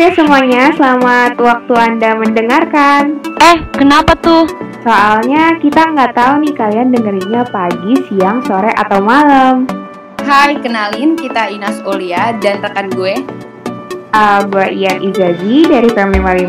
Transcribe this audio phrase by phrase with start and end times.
[0.00, 3.20] Oke semuanya, selamat waktu Anda mendengarkan.
[3.36, 4.48] Eh, kenapa tuh?
[4.80, 9.68] Soalnya kita nggak tahu nih kalian dengerinnya pagi, siang, sore, atau malam.
[10.24, 13.20] Hai, kenalin kita Inas Ulia dan rekan gue
[14.16, 16.48] Uh, gue Ian Izazi dari Fem 55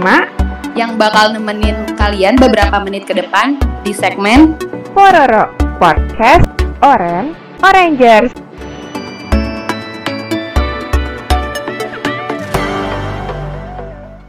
[0.80, 4.56] yang bakal nemenin kalian beberapa menit ke depan di segmen
[4.96, 6.48] Pororo Podcast
[6.80, 8.51] Oren Orangers.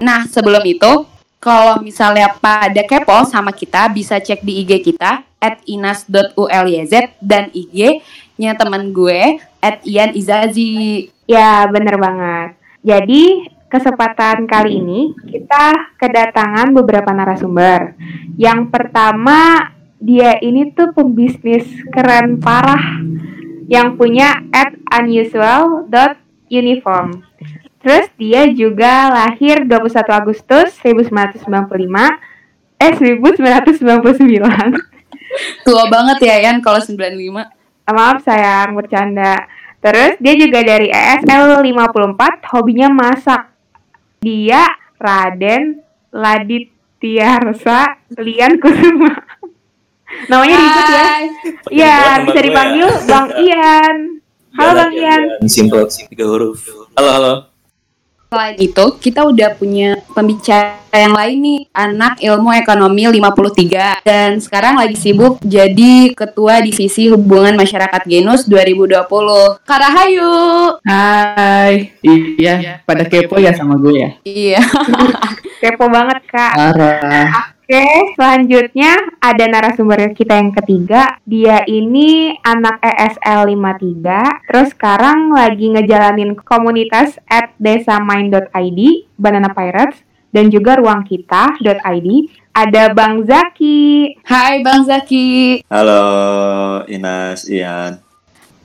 [0.02, 1.06] Nah, sebelum itu,
[1.38, 8.58] kalau misalnya pada kepo sama kita, bisa cek di IG kita at inas.ulyz dan IG-nya
[8.58, 11.06] teman gue at Ian Izazi.
[11.30, 12.58] Ya, bener banget.
[12.82, 17.94] Jadi, kesempatan kali ini kita kedatangan beberapa narasumber.
[18.34, 19.70] Yang pertama,
[20.02, 21.62] dia ini tuh pembisnis
[21.94, 22.98] keren parah
[23.70, 27.22] yang punya at unusual.uniform.
[27.82, 31.42] Terus dia juga lahir 21 Agustus 1995
[32.78, 34.22] eh 1999.
[35.66, 37.42] Tua banget ya Ian kalau 95.
[37.92, 39.50] Maaf sayang, bercanda.
[39.82, 43.50] Terus dia juga dari ESL 54, hobinya masak.
[44.22, 44.62] Dia
[45.02, 45.82] Raden
[46.14, 49.10] Laditiarsa Lian Kusuma.
[50.30, 51.06] Namanya ribet ya.
[51.72, 53.02] Iya, bisa gue dipanggil ya.
[53.10, 54.22] Bang Ian.
[54.54, 55.42] Halo Bang Ian.
[55.50, 56.62] Simple, tiga huruf.
[56.94, 57.51] Halo, halo.
[58.32, 64.80] Selain itu, kita udah punya pembicara yang lain nih, anak ilmu ekonomi 53 dan sekarang
[64.80, 69.04] lagi sibuk jadi ketua divisi hubungan masyarakat Genus 2020.
[69.68, 70.32] Karahayu.
[70.80, 71.92] Hai,
[72.40, 74.10] iya, pada kepo ya sama gue ya.
[74.24, 74.64] Iya.
[75.60, 76.56] Kepo banget Kak.
[76.56, 77.52] Parah.
[77.62, 78.90] Oke, selanjutnya
[79.22, 81.14] ada narasumber kita yang ketiga.
[81.22, 88.80] Dia ini anak E ESL 53, terus sekarang lagi ngejalanin komunitas at desamain.id,
[89.14, 90.02] Banana Pirates,
[90.34, 92.08] dan juga ruangkita.id.
[92.50, 94.18] Ada Bang Zaki.
[94.26, 95.62] Hai Bang Zaki.
[95.70, 96.02] Halo,
[96.90, 98.02] Inas, Ian.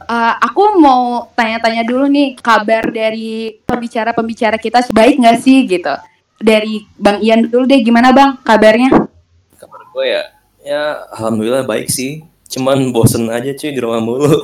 [0.08, 5.92] Eh, aku mau tanya-tanya dulu nih kabar dari pembicara-pembicara kita baik nggak sih gitu?
[6.38, 8.94] Dari Bang Ian dulu deh, gimana Bang kabarnya?
[9.58, 10.24] Kabar gue ya,
[10.62, 10.82] ya
[11.18, 12.22] alhamdulillah baik sih.
[12.48, 14.32] Cuman bosen aja cuy di rumah mulu.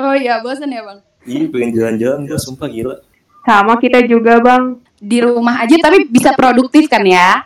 [0.00, 1.04] Oh iya, bosan ya Bang?
[1.28, 2.96] Ih, pengen jalan-jalan gue sumpah gila.
[3.44, 4.80] Sama kita juga Bang.
[4.96, 7.44] Di rumah aja tapi bisa produktif kan ya?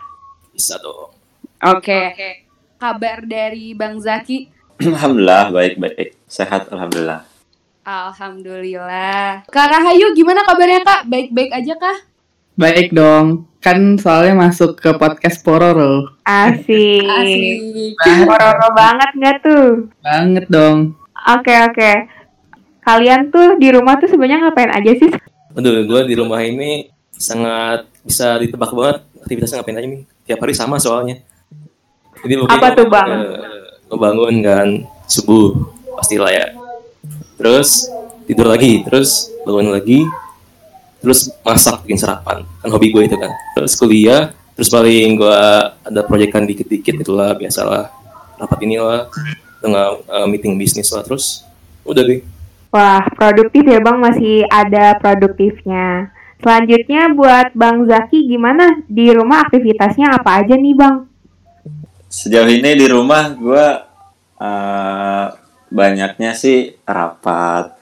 [0.55, 1.11] Bisa dong.
[1.59, 2.15] Oke.
[2.79, 4.47] Kabar dari Bang Zaki?
[4.79, 6.15] Alhamdulillah baik-baik.
[6.31, 7.27] Sehat alhamdulillah.
[7.83, 9.43] Alhamdulillah.
[9.51, 11.11] Kak Rahayu gimana kabarnya Kak?
[11.11, 11.97] Baik-baik aja kah?
[12.55, 16.15] Baik dong, kan soalnya masuk ke podcast Pororo.
[16.23, 17.03] Asik.
[17.03, 17.99] Asik.
[18.23, 19.91] Pororo banget nggak tuh?
[19.99, 20.95] Banget dong.
[21.35, 21.91] Oke, oke.
[22.79, 25.11] Kalian tuh di rumah tuh sebenarnya ngapain aja sih?
[25.51, 30.01] Aduh, gue di rumah ini sangat bisa ditebak banget aktivitasnya ngapain aja nih.
[30.23, 31.19] Tiap hari sama soalnya.
[32.23, 33.09] Jadi mungkin Apa tuh, Bang?
[33.11, 34.67] eh, ngebangun kan
[35.11, 35.51] subuh
[35.99, 36.47] pastilah ya.
[37.35, 37.91] Terus
[38.23, 40.07] tidur lagi, terus bangun lagi,
[41.05, 42.41] terus masak bikin sarapan.
[42.65, 43.29] Kan hobi gue itu kan.
[43.53, 45.41] Terus kuliah, terus paling gue
[45.85, 47.93] ada proyekan dikit-dikit itulah biasalah
[48.41, 49.05] rapat inilah
[49.61, 51.45] tengah eh, meeting bisnis lah terus
[51.85, 52.25] udah deh.
[52.73, 56.11] Wah, produktif ya Bang, masih ada produktifnya.
[56.43, 58.83] Selanjutnya buat Bang Zaki gimana?
[58.89, 61.07] Di rumah aktivitasnya apa aja nih Bang?
[62.09, 63.65] Sejauh ini di rumah gue
[64.41, 65.25] eh,
[65.71, 67.75] banyaknya sih rapat,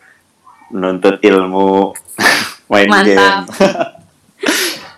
[0.70, 1.94] menuntut ilmu,
[2.74, 3.46] main Mantap.
[3.54, 3.74] game.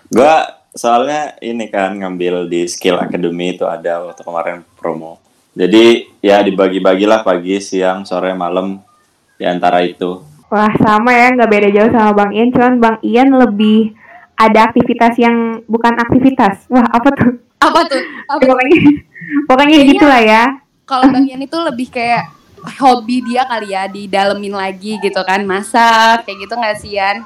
[0.08, 0.34] gue
[0.72, 5.18] soalnya ini kan ngambil di Skill Academy itu ada waktu kemarin promo.
[5.52, 8.76] Jadi ya dibagi-bagilah pagi, siang, sore, malam
[9.34, 10.20] di antara itu.
[10.46, 13.96] Wah, sama ya, nggak beda jauh sama Bang Ian, cuman Bang Ian lebih
[14.32, 16.68] ada aktivitas yang bukan aktivitas.
[16.68, 17.40] Wah, apa tuh?
[17.56, 18.02] Apa tuh?
[18.28, 18.48] Apa tuh?
[18.52, 18.78] Pokoknya,
[19.48, 20.42] pokoknya Kayaknya- gitulah ya.
[20.84, 22.30] Kalau Bang Ian itu lebih kayak
[22.78, 27.24] hobi dia kali ya, didalemin lagi gitu kan, masak, kayak gitu nggak sih Ian?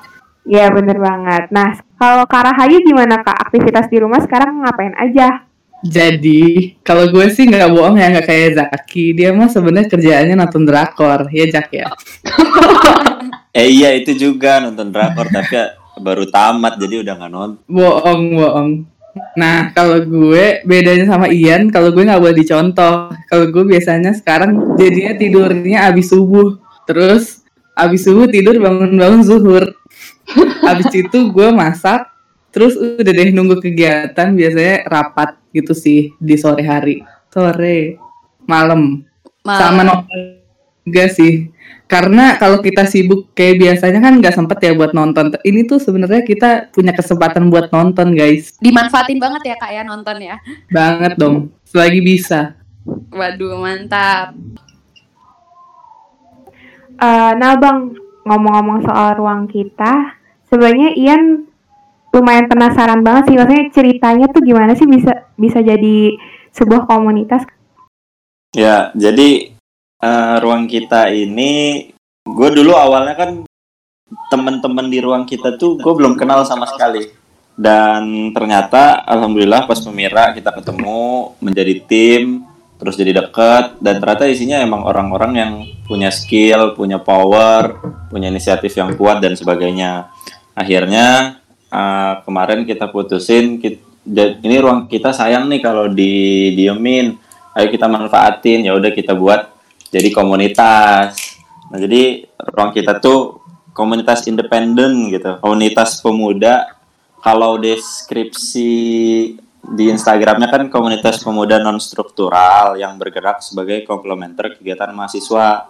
[0.49, 1.53] Ya, bener banget.
[1.53, 3.49] Nah, kalau Kak Rahayu gimana Kak?
[3.49, 5.45] Aktivitas di rumah sekarang ngapain aja?
[5.81, 9.17] Jadi, kalau gue sih nggak bohong ya, nggak kayak Zaki.
[9.17, 11.89] Dia mah sebenarnya kerjaannya nonton drakor, ya Jak ya.
[13.51, 17.65] Eh iya itu juga nonton drakor tapi ya baru tamat jadi udah nggak nonton.
[17.67, 18.71] Bohong, bohong.
[19.35, 23.11] Nah, kalau gue bedanya sama Ian, kalau gue nggak boleh dicontoh.
[23.27, 26.61] Kalau gue biasanya sekarang jadinya tidurnya abis subuh.
[26.87, 27.43] Terus
[27.75, 29.65] abis subuh tidur bangun-bangun zuhur.
[30.67, 32.07] Abis itu gue masak.
[32.51, 37.03] Terus udah deh nunggu kegiatan biasanya rapat gitu sih di sore hari.
[37.31, 37.95] Sore,
[38.47, 39.07] malam.
[39.47, 39.61] Malam.
[39.63, 40.41] Sama nonton
[40.83, 41.49] juga sih.
[41.91, 45.35] karena kalau kita sibuk kayak biasanya kan nggak sempet ya buat nonton.
[45.43, 48.55] Ini tuh sebenarnya kita punya kesempatan buat nonton guys.
[48.63, 50.39] Dimanfaatin banget ya kak ya nonton ya.
[50.71, 52.55] Banget dong, selagi bisa.
[53.11, 54.39] Waduh mantap.
[57.01, 57.91] Eh, nah bang,
[58.23, 60.20] ngomong-ngomong soal ruang kita,
[60.51, 61.47] sebenarnya Ian
[62.11, 66.19] lumayan penasaran banget sih, maksudnya ceritanya tuh gimana sih bisa bisa jadi
[66.51, 67.47] sebuah komunitas?
[68.51, 69.55] Ya, jadi
[70.03, 71.87] eh, ruang kita ini,
[72.27, 73.31] gue dulu awalnya kan
[74.27, 77.07] teman-teman di ruang kita tuh gue belum kenal sama sekali.
[77.61, 82.43] Dan ternyata, alhamdulillah pas pemira kita ketemu menjadi tim,
[82.81, 85.53] terus jadi deket, dan ternyata isinya emang orang-orang yang
[85.85, 87.77] punya skill, punya power,
[88.09, 90.09] punya inisiatif yang kuat dan sebagainya.
[90.61, 91.41] Akhirnya
[91.73, 97.17] eh, kemarin kita putusin, kit- ja- ini ruang kita sayang nih kalau di diemin
[97.57, 99.49] ayo kita manfaatin ya udah kita buat
[99.91, 101.17] jadi komunitas.
[101.73, 103.41] Nah jadi ruang kita tuh
[103.75, 106.77] komunitas independen gitu komunitas pemuda.
[107.21, 108.73] Kalau deskripsi
[109.61, 115.69] di Instagramnya kan komunitas pemuda non struktural yang bergerak sebagai komplementer kegiatan mahasiswa.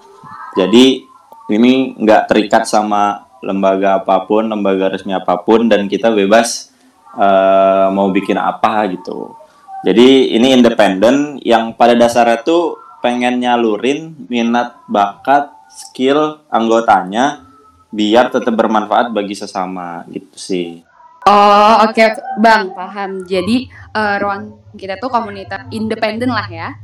[0.55, 1.03] Jadi
[1.51, 6.71] ini nggak terikat sama lembaga apa pun lembaga resmi apa pun dan kita bebas
[7.17, 9.37] eh, mau bikin apa gitu
[9.81, 17.49] jadi ini independen yang pada dasarnya tuh pengen nyalurin minat, bakat, skill anggotanya
[17.89, 20.85] biar tetap bermanfaat bagi sesama gitu sih.
[21.25, 22.21] Oh oke oke.
[22.45, 23.25] bang paham.
[23.25, 26.77] Jadi eh, ruang kita tuh komunitas independen lah ya.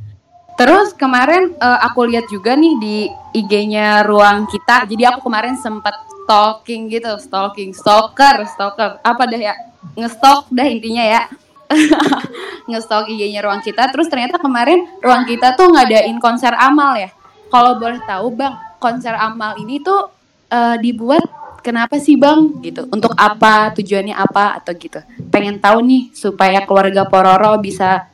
[0.56, 2.96] Terus kemarin eh, aku lihat juga nih di
[3.36, 4.88] IG-nya ruang kita.
[4.88, 8.98] Jadi aku kemarin sempat stalking gitu, stalking, stalker, stalker.
[9.06, 9.54] Apa dah ya?
[9.94, 11.22] Ngestalk dah intinya ya.
[12.70, 13.86] Ngestalk IG-nya ruang kita.
[13.94, 17.14] Terus ternyata kemarin ruang kita tuh ngadain konser amal ya.
[17.46, 20.10] Kalau boleh tahu bang, konser amal ini tuh
[20.50, 21.22] eh, dibuat
[21.62, 25.02] kenapa sih bang gitu untuk apa tujuannya apa atau gitu
[25.34, 28.06] pengen tahu nih supaya keluarga Pororo bisa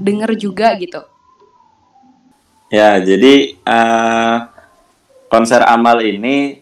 [0.00, 1.04] denger juga gitu
[2.70, 4.36] Ya, jadi eh,
[5.26, 6.59] konser amal ini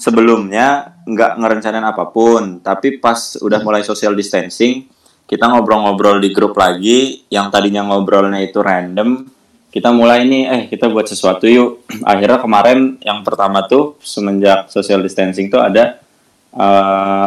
[0.00, 4.88] sebelumnya nggak ngerencanain apa pun, tapi pas udah mulai social distancing,
[5.28, 9.28] kita ngobrol-ngobrol di grup lagi, yang tadinya ngobrolnya itu random,
[9.70, 11.86] kita mulai nih, eh kita buat sesuatu yuk.
[12.10, 16.02] Akhirnya kemarin yang pertama tuh semenjak social distancing tuh ada
[16.56, 17.26] eh,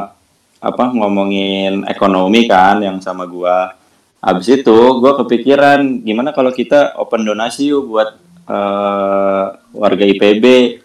[0.63, 3.71] apa ngomongin ekonomi kan yang sama gua.
[4.19, 8.09] Habis itu gua kepikiran gimana kalau kita open donasi yuk buat
[8.51, 10.82] eh, warga IPB.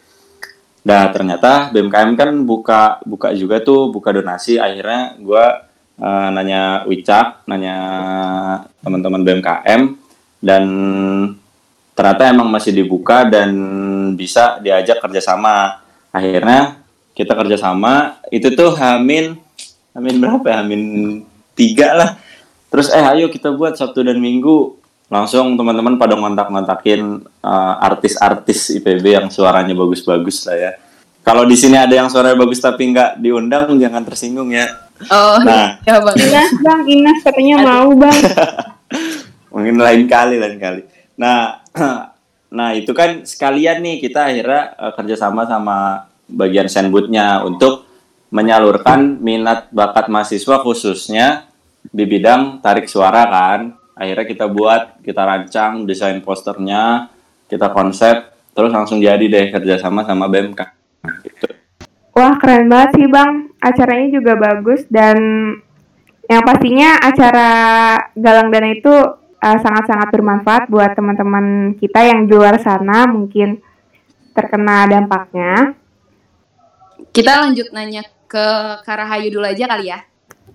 [0.89, 4.57] Nah ternyata BMKM kan buka buka juga tuh buka donasi.
[4.57, 5.69] Akhirnya gua
[6.01, 7.77] eh, nanya Wicak, nanya
[8.81, 9.83] teman-teman BMKM
[10.41, 10.65] dan
[11.93, 13.53] ternyata emang masih dibuka dan
[14.17, 15.85] bisa diajak kerjasama.
[16.09, 16.81] Akhirnya
[17.13, 19.37] kita kerjasama itu tuh Hamin
[19.93, 20.57] Hamin berapa ya?
[20.65, 20.83] Hamin
[21.53, 22.11] tiga lah.
[22.73, 24.78] Terus eh ayo kita buat Sabtu dan Minggu.
[25.09, 30.73] Langsung teman-teman pada ngontak-ngontakin eh, artis-artis IPB yang suaranya bagus-bagus lah ya.
[31.25, 34.65] Kalau di sini ada yang suaranya bagus tapi nggak diundang jangan tersinggung ya.
[35.13, 35.77] oh Nah.
[35.85, 38.19] ya bang Inas bang, Inas katanya mau bang.
[39.53, 40.83] Mungkin lain kali, lain kali.
[41.21, 41.65] Nah,
[42.57, 47.89] nah itu kan sekalian nih kita akhirnya eh, kerjasama sama bagian senbutnya untuk
[48.29, 51.49] menyalurkan minat bakat mahasiswa khususnya
[51.89, 53.77] di bidang tarik suara kan.
[53.99, 57.11] Akhirnya kita buat, kita rancang desain posternya,
[57.51, 60.61] kita konsep, terus langsung jadi deh kerjasama sama BMK.
[61.27, 61.47] Gitu.
[62.15, 65.19] Wah keren banget sih bang, acaranya juga bagus dan
[66.31, 67.51] yang pastinya acara
[68.15, 68.95] Galang Dana itu
[69.39, 73.59] uh, sangat-sangat bermanfaat buat teman-teman kita yang di luar sana mungkin
[74.35, 75.75] terkena dampaknya.
[77.09, 78.47] kita lanjut nanya ke
[78.85, 79.99] Karahayu dulu aja kali ya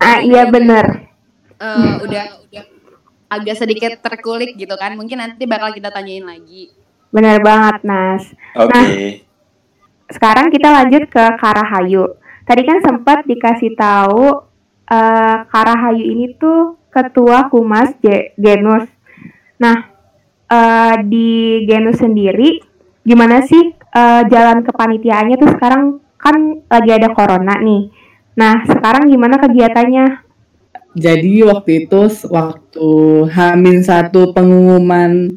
[0.04, 1.10] Ah iya bener.
[1.64, 2.64] Eh, udah udah
[3.40, 6.74] agak sedikit terkulik gitu kan mungkin nanti bakal kita tanyain lagi
[7.14, 8.26] Bener banget Nas.
[8.58, 9.22] Oke.
[10.10, 12.18] Sekarang kita lanjut ke Karahayu.
[12.44, 14.50] Tadi kan sempat dikasih tahu
[14.90, 18.90] eh, Karahayu ini tuh ketua Humas Ge- Genus.
[19.62, 19.94] Nah,
[20.50, 22.58] eh, di Genus sendiri
[23.06, 27.94] gimana sih eh, jalan kepanitiaannya tuh sekarang kan lagi ada corona nih.
[28.34, 30.23] Nah, sekarang gimana kegiatannya?
[30.94, 32.90] Jadi waktu itu waktu
[33.34, 35.34] Hamin satu pengumuman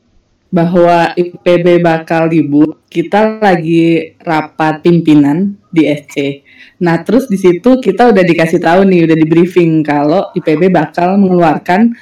[0.52, 6.44] bahwa IPB bakal libur, kita lagi rapat pimpinan di SC.
[6.80, 11.16] Nah, terus di situ kita udah dikasih tahu nih, udah di briefing kalau IPB bakal
[11.20, 11.92] mengeluarkan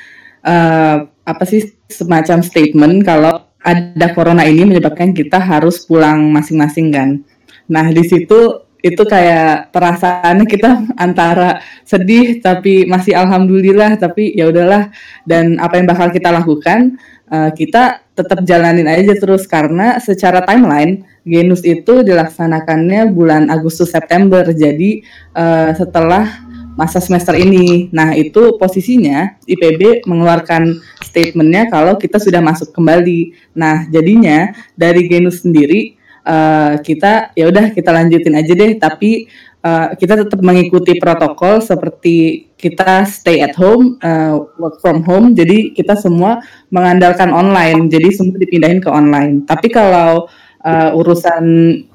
[0.44, 7.24] eh, apa sih semacam statement kalau ada corona ini menyebabkan kita harus pulang masing-masing kan.
[7.72, 10.70] Nah di situ itu kayak perasaannya kita
[11.04, 14.92] antara sedih tapi masih alhamdulillah tapi ya udahlah
[15.24, 17.00] dan apa yang bakal kita lakukan
[17.32, 24.44] uh, kita tetap jalanin aja terus karena secara timeline Genus itu dilaksanakannya bulan Agustus September
[24.44, 25.00] jadi
[25.32, 27.88] uh, setelah masa semester ini.
[27.94, 33.32] Nah, itu posisinya IPB mengeluarkan statementnya kalau kita sudah masuk kembali.
[33.54, 39.30] Nah, jadinya dari Genus sendiri uh, kita ya udah kita lanjutin aja deh, tapi
[39.62, 45.36] uh, kita tetap mengikuti protokol seperti kita stay at home, uh, work from home.
[45.36, 46.40] Jadi kita semua
[46.72, 47.86] mengandalkan online.
[47.92, 49.44] Jadi semua dipindahin ke online.
[49.44, 50.26] Tapi kalau
[50.64, 51.44] uh, urusan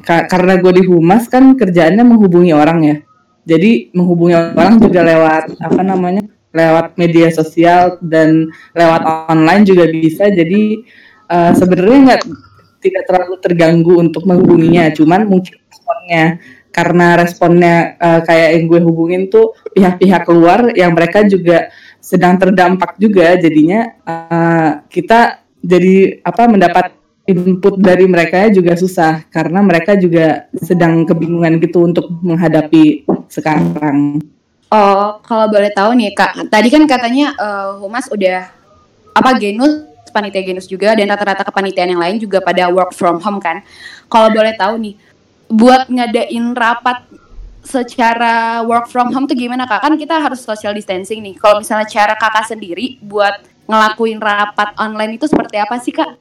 [0.06, 2.98] ka karena gue di humas kan kerjaannya menghubungi orang ya
[3.44, 10.30] jadi menghubungi orang juga lewat apa namanya lewat media sosial dan lewat online juga bisa
[10.30, 10.86] jadi
[11.30, 12.24] uh, sebenarnya nggak
[12.80, 19.22] tidak terlalu terganggu untuk menghubunginya cuman mungkin responnya karena responnya uh, kayak yang gue hubungin
[19.28, 21.70] tuh pihak-pihak luar yang mereka juga
[22.00, 26.86] sedang terdampak juga jadinya uh, kita jadi apa mendapat
[27.30, 34.18] input dari mereka juga susah karena mereka juga sedang kebingungan gitu untuk menghadapi sekarang.
[34.70, 38.50] Oh, kalau boleh tahu nih kak, tadi kan katanya uh, Humas udah
[39.14, 43.40] apa genus panitia genus juga dan rata-rata kepanitiaan yang lain juga pada work from home
[43.40, 43.62] kan.
[44.10, 44.94] Kalau boleh tahu nih,
[45.50, 47.06] buat ngadain rapat
[47.66, 49.86] secara work from home tuh gimana kak?
[49.86, 51.38] Kan kita harus social distancing nih.
[51.38, 56.18] Kalau misalnya cara kakak sendiri buat ngelakuin rapat online itu seperti apa sih kak?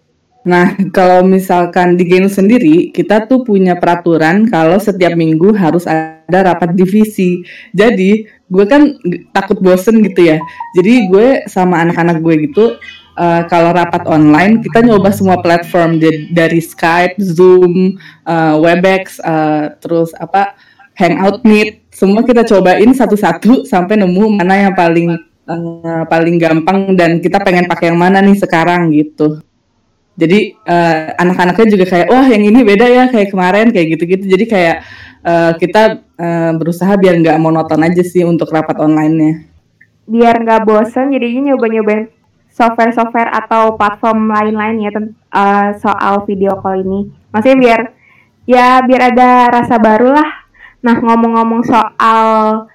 [0.48, 6.38] Nah, kalau misalkan di Genus sendiri, kita tuh punya peraturan kalau setiap minggu harus ada
[6.40, 7.44] rapat divisi.
[7.76, 8.96] Jadi, gue kan
[9.34, 10.40] takut bosen gitu ya.
[10.72, 12.64] Jadi, gue sama anak-anak gue gitu,
[13.18, 15.98] uh, kalau rapat online, kita nyoba semua platform
[16.30, 20.54] dari Skype, Zoom, uh, Webex, uh, terus apa,
[20.94, 25.18] Hangout Meet, semua kita cobain satu-satu sampai nemu mana yang paling
[25.50, 29.42] uh, paling gampang dan kita pengen pakai yang mana nih sekarang gitu.
[30.18, 34.26] Jadi uh, anak-anaknya juga kayak wah yang ini beda ya kayak kemarin kayak gitu-gitu.
[34.26, 34.76] Jadi kayak
[35.22, 39.46] uh, kita uh, berusaha biar nggak monoton aja sih untuk rapat online-nya.
[40.10, 42.17] Biar nggak bosen jadinya nyoba-nyobain
[42.58, 47.80] software-software atau platform lain-lain ya uh, soal video call ini maksudnya biar
[48.50, 50.30] ya biar ada rasa baru lah
[50.82, 52.66] nah ngomong-ngomong soal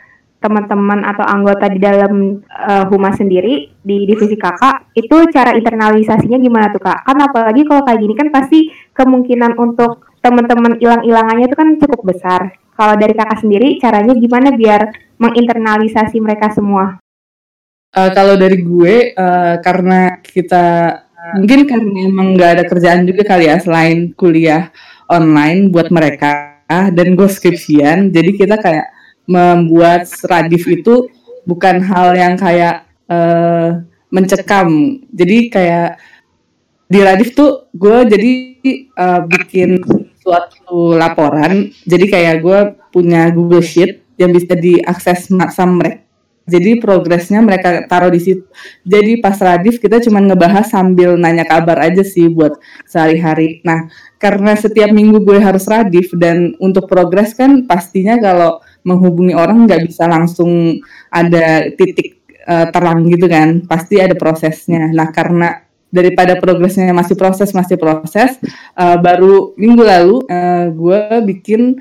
[0.44, 6.68] teman-teman atau anggota di dalam uh, humas sendiri di divisi kakak itu cara internalisasinya gimana
[6.68, 7.08] tuh kak?
[7.08, 12.60] Kan apalagi kalau kayak gini kan pasti kemungkinan untuk teman-teman hilang-hilangannya itu kan cukup besar.
[12.76, 17.03] Kalau dari kakak sendiri caranya gimana biar menginternalisasi mereka semua?
[17.94, 20.98] Uh, kalau dari gue uh, karena kita
[21.38, 24.74] mungkin karena emang nggak ada kerjaan juga kali ya selain kuliah
[25.08, 28.90] online buat mereka dan gue skripsian jadi kita kayak
[29.30, 31.08] membuat radif itu
[31.48, 35.00] bukan hal yang kayak uh, mencekam.
[35.10, 36.00] Jadi kayak
[36.88, 38.34] di radif tuh gue jadi
[38.94, 39.82] uh, bikin
[40.20, 41.72] suatu laporan.
[41.84, 42.60] Jadi kayak gue
[42.94, 46.06] punya Google Sheet yang bisa diakses sama mereka.
[46.44, 48.44] Jadi progresnya mereka taruh di situ.
[48.84, 53.64] Jadi pas radif kita cuma ngebahas sambil nanya kabar aja sih buat sehari-hari.
[53.64, 53.88] Nah
[54.20, 59.84] karena setiap minggu gue harus radif dan untuk progres kan pastinya kalau menghubungi orang nggak
[59.84, 60.80] bisa langsung
[61.12, 67.54] ada titik uh, terang gitu kan pasti ada prosesnya nah karena daripada progresnya masih proses
[67.54, 68.40] masih proses
[68.80, 71.02] uh, baru minggu lalu uh, gue
[71.36, 71.78] bikin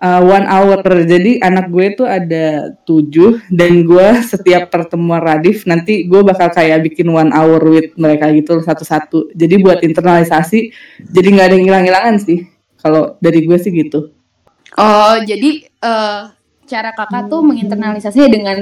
[0.00, 0.80] uh, one hour.
[0.82, 6.82] Jadi anak gue tuh ada tujuh dan gue setiap pertemuan radif nanti gue bakal kayak
[6.82, 9.36] bikin one hour with mereka gitu satu-satu.
[9.36, 10.72] Jadi buat internalisasi
[11.04, 12.48] jadi nggak ada yang hilang-hilangan sih.
[12.80, 14.10] Kalau dari gue sih gitu.
[14.80, 16.32] Oh jadi uh,
[16.64, 18.58] cara kakak tuh menginternalisasinya dengan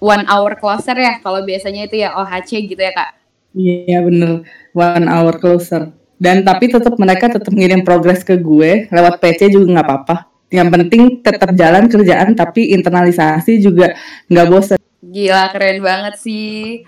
[0.00, 1.20] one hour closer ya?
[1.20, 3.10] Kalau biasanya itu ya OHC gitu ya kak?
[3.52, 4.48] Iya bener.
[4.72, 5.92] One hour closer.
[6.18, 8.90] Dan tapi tetap mereka tetap ngirim progres ke gue.
[8.90, 13.92] Lewat PC juga nggak apa-apa yang penting tetap jalan kerjaan tapi internalisasi juga
[14.32, 16.82] nggak bosan gila keren banget sih.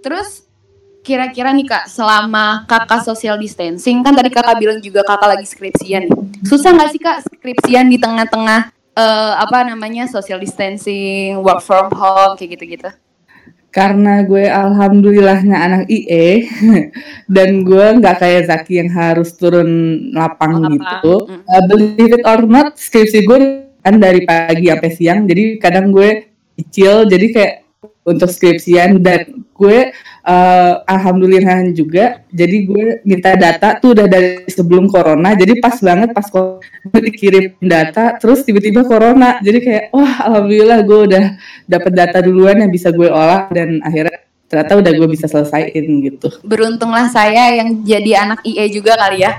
[0.00, 0.44] Terus
[1.04, 6.08] kira-kira nih kak selama kakak social distancing kan tadi kakak bilang juga kakak lagi skripsian
[6.48, 12.38] susah nggak sih kak skripsian di tengah-tengah uh, apa namanya social distancing, work from home
[12.38, 12.90] kayak gitu-gitu?
[13.74, 16.46] Karena gue alhamdulillahnya anak IE
[17.34, 21.14] dan gue nggak kayak Zaki yang harus turun lapang oh, gitu.
[21.26, 21.42] Mm.
[21.42, 26.30] Uh, believe it or not, skripsi gue kan dari pagi sampai siang, jadi kadang gue
[26.54, 27.54] kecil, jadi kayak
[28.04, 29.94] untuk skripsian dan gue
[30.26, 36.10] uh, alhamdulillah juga jadi gue minta data tuh udah dari sebelum corona jadi pas banget
[36.12, 41.24] pas gue dikirim data terus tiba-tiba corona jadi kayak wah alhamdulillah gue udah
[41.70, 46.28] dapet data duluan yang bisa gue olah dan akhirnya ternyata udah gue bisa selesaiin gitu.
[46.46, 49.32] Beruntunglah saya yang jadi anak IE juga kali ya.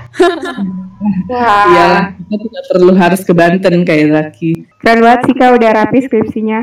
[1.30, 1.64] Wah.
[1.70, 1.88] Iya,
[2.18, 4.50] kita tidak perlu harus ke Banten kayak Zaki.
[4.82, 6.60] Keren banget sih Kak udah rapi skripsinya.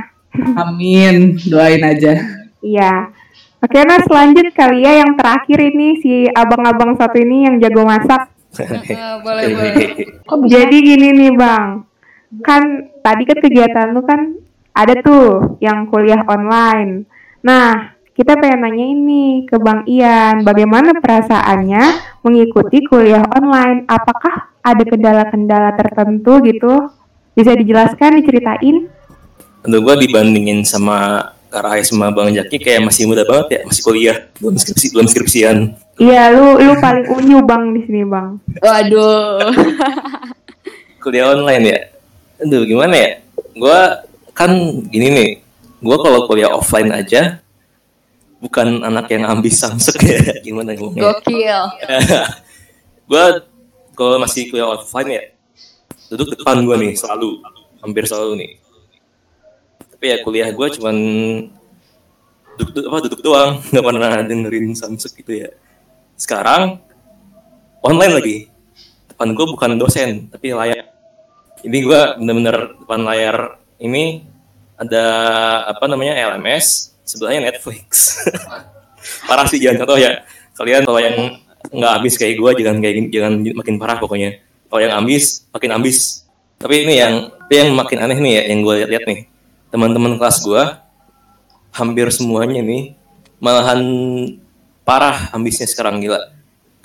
[0.57, 2.17] Amin, doain aja.
[2.63, 3.13] Iya.
[3.63, 8.27] Oke, nah selanjut kali ya yang terakhir ini si abang-abang satu ini yang jago masak.
[8.59, 9.87] Eh, boleh boleh.
[10.51, 11.87] Jadi gini nih Bang,
[12.43, 14.35] kan tadi kan kegiatan lu kan
[14.77, 17.07] ada tuh yang kuliah online.
[17.41, 21.83] Nah, kita pengen nanya ini ke Bang Ian, bagaimana perasaannya
[22.21, 23.89] mengikuti kuliah online?
[23.89, 26.93] Apakah ada kendala-kendala tertentu gitu?
[27.33, 28.92] Bisa dijelaskan, diceritain?
[29.63, 33.82] Untuk gue dibandingin sama Kak Rahai sama Bang Jaki kayak masih muda banget ya, masih
[33.86, 35.58] kuliah, belum skripsi, belum skripsian.
[36.01, 38.41] Iya, lu lu paling unyu Bang di sini Bang.
[38.60, 39.53] Waduh.
[41.03, 41.79] Kuliah online ya.
[42.41, 43.12] Aduh, gimana ya?
[43.53, 43.79] Gue
[44.34, 44.50] kan
[44.89, 45.29] gini nih,
[45.84, 47.43] gue kalau kuliah offline aja
[48.41, 51.13] bukan anak yang ambis samsek ya, gimana ngomongnya?
[51.13, 51.62] Gokil.
[53.13, 53.25] gue
[53.93, 55.24] kalau masih kuliah offline ya
[56.10, 57.41] duduk depan gue nih selalu
[57.82, 58.51] hampir selalu nih
[60.03, 60.95] tapi ya kuliah gue cuman
[62.60, 63.63] duduk, apa duduk doang.
[63.72, 65.50] Nggak pernah dengerin samsek gitu ya.
[66.19, 66.83] Sekarang
[67.79, 68.38] online lagi.
[69.07, 70.91] Depan gue bukan dosen tapi layar.
[71.63, 74.27] Ini gue bener-bener depan layar ini
[74.75, 75.05] ada
[75.72, 78.19] apa namanya LMS sebelahnya Netflix.
[79.31, 80.19] Parah sih jangan contoh ya.
[80.60, 81.15] Kalian kalau yang
[81.72, 84.36] nggak habis kayak gue jangan kayak jangan makin parah pokoknya.
[84.67, 86.27] Kalau yang ambis makin ambis
[86.60, 89.31] tapi ini yang yang makin aneh nih ya yang gue lihat-lihat nih
[89.73, 90.63] teman-teman kelas gue
[91.73, 92.93] hampir semuanya nih
[93.41, 93.81] malahan
[94.86, 96.29] parah ambisnya sekarang gila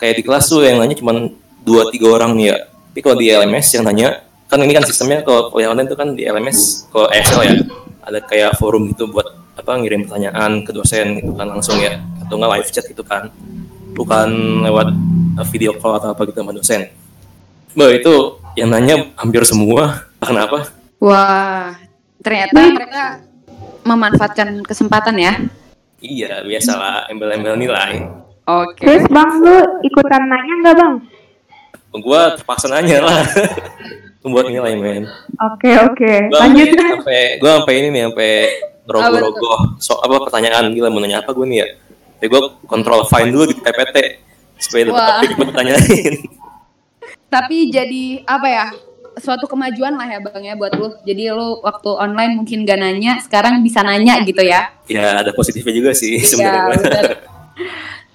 [0.01, 1.29] kayak di kelas tuh yang nanya cuma
[1.61, 5.21] dua tiga orang nih ya tapi kalau di LMS yang nanya kan ini kan sistemnya
[5.21, 7.55] kalau kuliah online itu kan di LMS kalau Excel ya
[8.09, 9.29] ada kayak forum gitu buat
[9.61, 13.29] apa ngirim pertanyaan ke dosen gitu kan langsung ya atau nggak live chat gitu kan
[13.99, 14.95] bukan lewat
[15.35, 16.87] uh, video call atau apa gitu sama dosen.
[17.75, 20.07] Bah itu yang nanya hampir semua.
[20.23, 20.71] Kenapa?
[21.03, 21.75] Wah,
[22.21, 23.05] ternyata mereka
[23.83, 25.33] memanfaatkan kesempatan ya.
[25.99, 28.07] Iya biasalah embel-embel nilai.
[28.45, 28.81] Oke.
[28.81, 30.95] Terus Bang, lu ikutan nanya nggak Bang?
[31.99, 33.23] Gua terpaksa nanya lah.
[34.23, 35.05] Membuat nilai men.
[35.39, 36.69] Oke oke, Gua lanjut.
[36.75, 38.31] sampai- gua sampai ini nih sampai
[38.89, 41.67] rogoh-rogoh so apa pertanyaan gila mau nanya apa gue nih ya.
[42.19, 43.97] Tapi gue kontrol find dulu di PPT
[44.59, 45.55] supaya dapat topik buat.
[47.29, 48.67] Tapi jadi apa ya?
[49.19, 50.95] Suatu kemajuan lah ya bang ya buat lu.
[51.03, 54.71] Jadi lu waktu online mungkin gak nanya, sekarang bisa nanya gitu ya.
[54.87, 56.63] ya ada positifnya juga sih Iya, sebenarnya.
[56.73, 57.05] benar.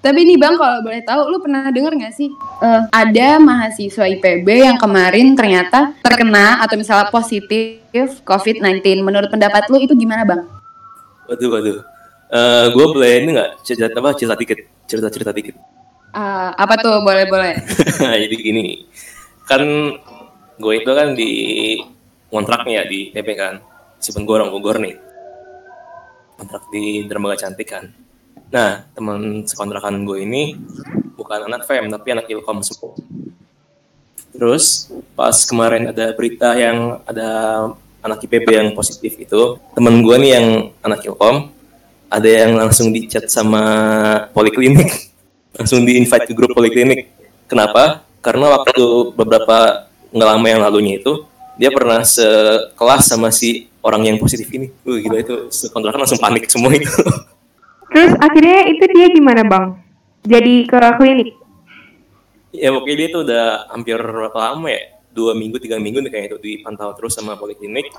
[0.04, 2.28] Tapi nih bang, kalau boleh tahu, lu pernah denger nggak sih
[2.60, 9.00] eh, ada mahasiswa IPB yang kemarin ternyata terkena atau misalnya positif COVID-19.
[9.00, 10.44] Menurut pendapat lu itu gimana bang?
[11.32, 11.78] Waduh, waduh.
[12.34, 14.60] Eh gue boleh ini nggak cerita apa cerita dikit,
[14.92, 15.56] cerita cerita dikit.
[16.14, 17.00] Eh, apa tuh?
[17.00, 17.56] Boleh boleh.
[18.28, 18.84] Jadi gini,
[19.48, 19.64] kan
[20.60, 21.32] gue itu kan di
[22.30, 23.62] kontraknya ya di PP kan,
[24.02, 24.96] gue orang Bogor nih,
[26.38, 27.90] kontrak di Dermaga Cantik kan.
[28.54, 30.54] Nah teman sekontrakan gue ini
[31.18, 32.94] bukan anak FEM tapi anak Ilkom semua.
[34.34, 37.30] Terus pas kemarin ada berita yang ada
[38.04, 40.48] anak IPB yang positif itu, temen gue nih yang
[40.84, 41.54] anak Ilkom,
[42.10, 43.64] ada yang langsung di chat sama
[44.34, 44.90] poliklinik,
[45.58, 47.10] langsung di invite ke grup poliklinik.
[47.48, 48.04] Kenapa?
[48.20, 51.26] Karena waktu beberapa nggak lama yang lalunya itu,
[51.58, 54.70] dia pernah sekelas sama si orang yang positif ini.
[54.86, 56.88] Wih gila itu, sekontrakan langsung panik semua itu.
[57.94, 59.78] Terus akhirnya itu dia gimana Bang?
[60.24, 61.36] Jadi ke klinik?
[62.54, 64.82] ya pokoknya dia tuh udah hampir berapa lama ya?
[65.14, 67.90] Dua minggu, tiga minggu nih kayak itu dipantau terus sama poliklinik.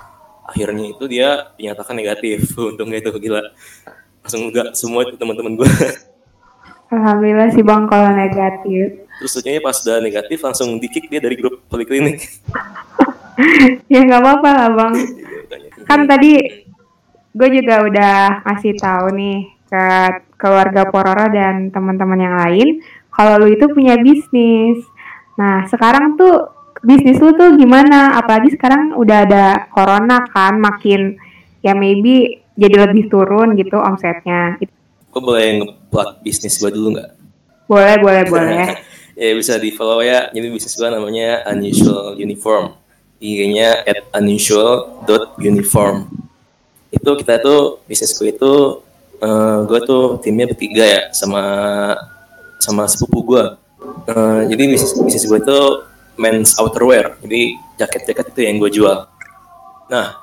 [0.47, 2.55] Akhirnya itu dia dinyatakan negatif.
[2.75, 3.43] Untungnya itu gila.
[4.23, 5.71] Langsung enggak semua itu teman-teman gue.
[6.95, 9.05] Alhamdulillah sih Bang kalau negatif.
[9.19, 12.23] Terus lucunya pas udah negatif langsung di kick dia dari grup poliklinik.
[13.93, 14.95] ya nggak apa-apa lah Bang.
[15.87, 16.39] Kan tadi
[17.35, 19.85] gue juga udah ngasih tahu nih ke
[20.39, 22.69] keluarga Pororo dan teman-teman yang lain
[23.15, 24.83] kalau lu itu punya bisnis.
[25.39, 26.51] Nah, sekarang tuh
[26.83, 28.19] bisnis lu tuh gimana?
[28.19, 31.19] Apalagi sekarang udah ada corona kan, makin
[31.63, 34.59] ya maybe jadi lebih turun gitu omsetnya.
[35.15, 37.11] Gue boleh ngeplug bisnis gue dulu nggak?
[37.71, 38.67] Boleh, boleh, boleh.
[39.15, 40.27] ya bisa di follow ya.
[40.35, 42.75] Jadi bisnis gue namanya Unusual Uniform.
[43.23, 46.11] IG-nya at unusual.uniform.
[46.91, 48.83] Itu kita tuh bisnis gue itu
[49.23, 51.41] eh gue tuh timnya bertiga ya sama
[52.59, 53.45] sama sepupu gue.
[54.11, 55.61] Eh, jadi bisnis bisnis gue itu
[56.19, 57.15] men's outerwear.
[57.23, 58.99] Jadi jaket-jaket itu yang gue jual.
[59.89, 60.19] Nah,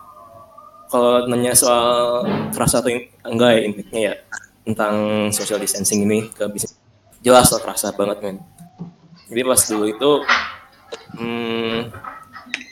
[0.91, 2.91] kalau nanya soal kerasa atau
[3.23, 4.15] enggak ya impactnya ya
[4.63, 4.93] tentang
[5.33, 6.77] social distancing ini ke bisnis.
[7.21, 8.37] Jelas lah kerasa banget men.
[9.29, 10.11] Jadi pas dulu itu
[11.15, 11.77] hmm,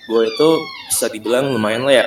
[0.10, 0.47] gue itu
[0.89, 2.06] bisa dibilang lumayan lah ya.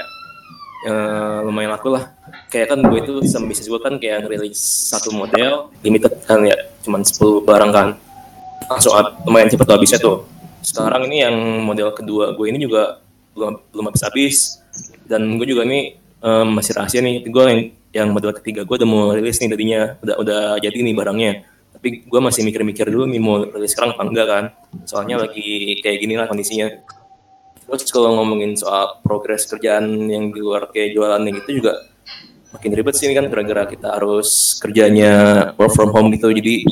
[0.83, 2.11] Eh, lumayan laku lah.
[2.51, 4.59] Kayak kan gue itu sama bisnis gue kan kayak ngerilis
[4.91, 6.59] satu model limited kan ya.
[6.83, 7.89] Cuman 10 barang kan.
[8.67, 10.27] Langsung hab- lumayan cepet habisnya tuh.
[10.63, 12.99] Sekarang ini yang model kedua gue ini juga
[13.35, 14.37] belum belum habis habis
[15.07, 17.23] dan gue juga nih em, masih rahasia nih.
[17.31, 18.65] Gue yang yang model ketiga.
[18.65, 19.97] Gue udah mau rilis nih tadinya.
[20.01, 21.33] Udah udah jadi nih barangnya.
[21.77, 24.45] Tapi gue masih mikir-mikir dulu nih mau rilis sekarang apa enggak kan.
[24.89, 26.73] Soalnya lagi kayak gini lah kondisinya.
[27.69, 31.93] Terus kalau ngomongin soal progres kerjaan yang di luar kayak jualan gitu juga
[32.53, 35.13] makin ribet sih ini kan gara-gara kita harus kerjanya
[35.57, 36.29] work from home gitu.
[36.29, 36.69] Jadi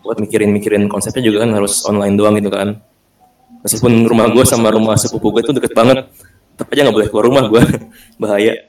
[0.00, 2.80] buat mikirin-mikirin konsepnya juga kan harus online doang gitu kan.
[3.60, 6.08] Meskipun rumah gue sama rumah sepupu gue tuh deket banget.
[6.56, 7.62] Tetap aja nggak boleh keluar rumah gue
[8.22, 8.67] bahaya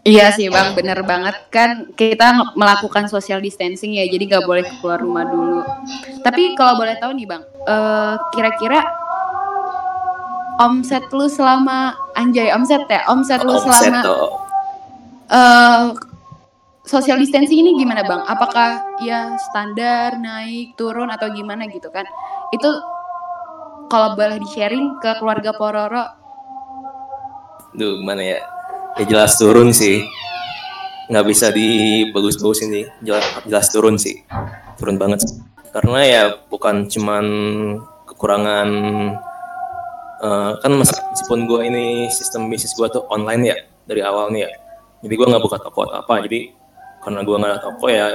[0.00, 4.96] Iya sih bang, bener banget kan kita melakukan social distancing ya, jadi nggak boleh keluar
[4.96, 5.60] rumah dulu.
[6.24, 8.80] Tapi kalau boleh tahu nih bang, eh, kira-kira
[10.56, 14.00] omset lu selama anjay omset ya, omset lu omset selama
[15.28, 15.84] eh,
[16.88, 18.24] social distancing ini gimana bang?
[18.24, 22.08] Apakah ya standar naik turun atau gimana gitu kan?
[22.56, 22.72] Itu
[23.92, 26.04] kalau boleh di sharing ke keluarga Pororo,
[27.76, 28.59] Duh, gimana ya?
[28.98, 30.02] Ya jelas turun sih.
[31.10, 32.84] Nggak bisa dibagus-bagusin sih.
[33.02, 34.22] Jelas, jelas turun sih.
[34.78, 35.22] Turun banget.
[35.70, 37.24] Karena ya bukan cuman
[38.10, 38.68] kekurangan
[40.22, 44.50] eh, kan meskipun gue ini sistem bisnis gue tuh online ya dari awal nih ya.
[45.06, 46.26] Jadi gue nggak buka toko atau apa.
[46.26, 46.50] Jadi
[47.00, 48.06] karena gue nggak ada toko ya,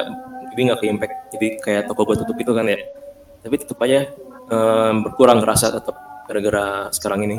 [0.53, 1.15] jadi nggak ke impact.
[1.33, 2.77] Jadi kayak toko gue tutup itu kan ya.
[3.41, 3.99] Tapi tetap aja
[4.51, 7.37] eh, berkurang kerasa tetap gara-gara sekarang ini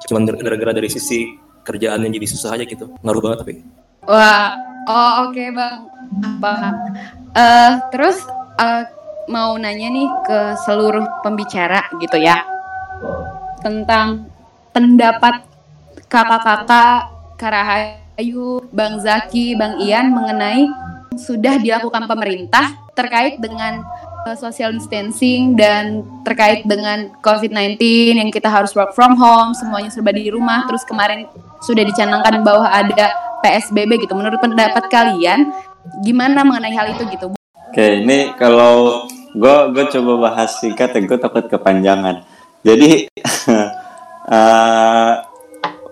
[0.00, 1.28] cuman gara-gara dari sisi
[1.64, 3.54] kerjaannya jadi susah aja gitu ngaruh banget tapi
[4.08, 4.56] Wah,
[4.88, 5.78] oh oke bang.
[6.24, 6.52] Apa?
[7.36, 8.16] Eh terus
[8.58, 8.84] eh,
[9.30, 12.42] mau nanya nih ke seluruh pembicara gitu ya
[13.60, 14.26] tentang
[14.72, 15.44] pendapat
[16.10, 20.68] kakak-kakak Karahayu, Bang Zaki, Bang Ian mengenai
[21.16, 23.80] sudah dilakukan pemerintah terkait dengan
[24.36, 27.80] social distancing dan terkait dengan COVID-19
[28.20, 30.68] yang kita harus work from home, semuanya serba di rumah.
[30.68, 31.26] Terus kemarin
[31.64, 34.12] sudah dicanangkan bahwa ada PSBB gitu.
[34.12, 35.52] Menurut pendapat kalian,
[36.04, 37.26] gimana mengenai hal itu gitu?
[37.70, 42.26] Oke, ini kalau gue gue coba bahas singkat ya, gue takut kepanjangan.
[42.60, 43.08] Jadi
[44.36, 45.12] eh,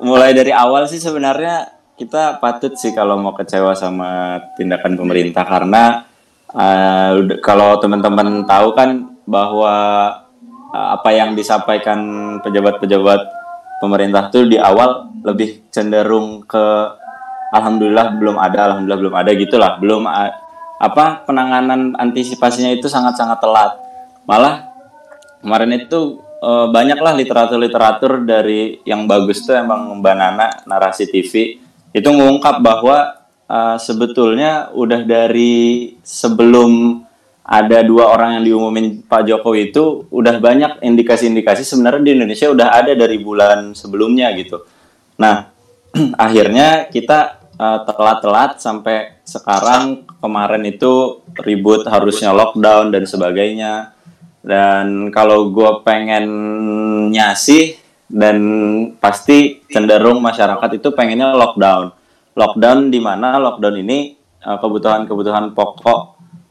[0.04, 6.07] mulai dari awal sih sebenarnya kita patut sih kalau mau kecewa sama tindakan pemerintah karena
[7.20, 9.74] udah- kalau teman-teman tahu kan bahwa
[10.72, 12.00] eh, apa yang disampaikan
[12.40, 13.20] pejabat-pejabat
[13.80, 16.64] pemerintah tuh di awal lebih cenderung ke
[17.52, 20.36] alhamdulillah belum ada, alhamdulillah belum ada gitulah, belum a-
[20.78, 23.72] apa penanganan antisipasinya itu sangat-sangat telat.
[24.28, 24.68] Malah
[25.40, 31.58] kemarin itu eh, banyaklah literatur-literatur dari yang bagus tuh emang Mbak Nana narasi TV
[31.92, 33.17] itu mengungkap bahwa
[33.48, 37.02] eh, sebetulnya udah dari sebelum
[37.48, 42.68] ada dua orang yang diumumin Pak Jokowi itu udah banyak indikasi-indikasi sebenarnya di Indonesia udah
[42.76, 44.68] ada dari bulan sebelumnya gitu.
[45.16, 45.48] Nah,
[46.28, 53.96] akhirnya kita eh, telat-telat sampai sekarang kemarin itu ribut harusnya lockdown dan sebagainya.
[54.44, 56.24] Dan kalau gue pengen
[57.12, 57.76] nyasih
[58.08, 58.38] dan
[58.96, 61.92] pasti cenderung masyarakat itu pengennya lockdown.
[62.38, 66.00] Lockdown di mana lockdown ini eh, kebutuhan-kebutuhan pokok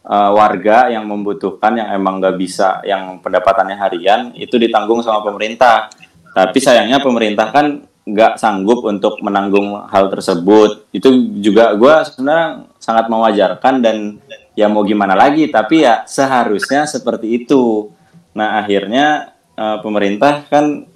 [0.04, 5.88] eh, warga yang membutuhkan yang emang nggak bisa, yang pendapatannya harian itu ditanggung sama pemerintah.
[6.36, 10.88] Tapi sayangnya pemerintah kan nggak sanggup untuk menanggung hal tersebut.
[10.95, 11.12] Itu
[11.43, 14.23] juga gue sebenarnya sangat mewajarkan dan
[14.56, 15.52] ya mau gimana lagi.
[15.52, 17.91] Tapi ya seharusnya seperti itu.
[18.36, 20.88] Nah akhirnya eh, pemerintah kan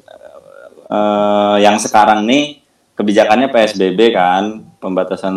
[0.87, 2.63] eh, yang sekarang nih
[2.95, 5.35] kebijakannya PSBB kan, pembatasan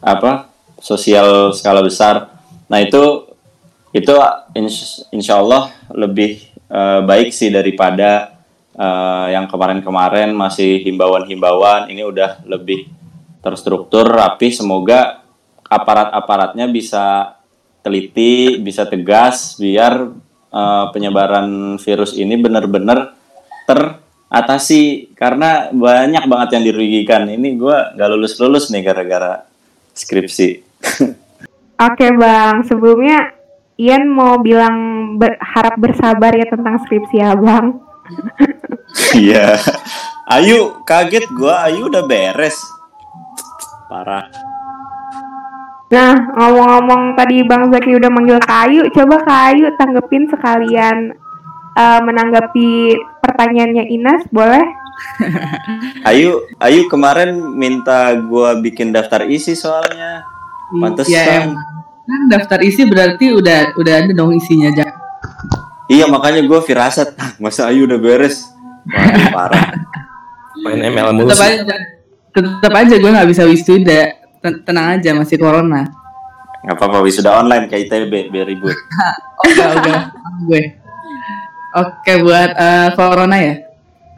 [0.00, 0.48] apa
[0.80, 2.32] sosial skala besar.
[2.72, 3.28] Nah itu
[3.92, 4.14] itu
[4.56, 6.40] ins- insya Allah lebih
[6.72, 8.40] eh, baik sih daripada
[8.72, 11.92] eh, yang kemarin-kemarin masih himbauan-himbauan.
[11.92, 12.88] Ini udah lebih
[13.44, 14.48] terstruktur, rapi.
[14.48, 15.20] Semoga
[15.68, 17.36] aparat-aparatnya bisa
[17.84, 20.08] teliti, bisa tegas, biar
[20.48, 23.12] eh, penyebaran virus ini benar-benar
[23.68, 23.99] ter
[24.30, 27.26] atasi karena banyak banget yang dirugikan.
[27.26, 29.42] Ini gue nggak lulus lulus nih gara-gara
[29.90, 30.48] skripsi.
[31.90, 33.34] Oke bang, sebelumnya
[33.80, 34.76] Ian mau bilang
[35.16, 37.74] ber- harap bersabar ya tentang skripsi ya bang.
[39.16, 39.58] Iya.
[40.30, 42.54] Ayu kaget gue, Ayu udah beres.
[43.90, 44.30] Parah.
[45.90, 51.18] Nah ngomong-ngomong tadi bang Zaki udah manggil Kayu, coba Kayu tanggepin sekalian
[51.80, 52.68] eh, menanggapi
[53.24, 54.64] pertanyaannya Inas, boleh?
[56.10, 60.24] Ayu, Ayu kemarin minta gue bikin daftar isi soalnya.
[60.70, 61.10] Pantesan.
[61.10, 61.56] Ya, emang.
[62.04, 64.90] Kan daftar isi berarti udah udah ada dong isinya Jak.
[65.90, 67.16] Iya makanya gue firasat.
[67.18, 68.50] "Ah, Masa Ayu udah beres?
[68.86, 69.66] Waduh, parah.
[70.60, 71.74] Main ML mulu Tetap aja,
[72.30, 74.00] tetap aja gue nggak bisa wisuda.
[74.40, 75.84] Ten- Tenang aja masih corona.
[76.60, 78.76] Gak apa-apa, wisuda online kayak ITB biar ribut.
[79.40, 79.92] Oke, oke.
[80.44, 80.62] gue.
[81.70, 83.54] Oke, buat eh, corona ya.